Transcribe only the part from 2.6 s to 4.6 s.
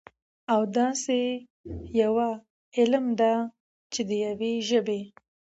علم ده، چې د يوي